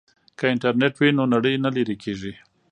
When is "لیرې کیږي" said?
1.75-2.33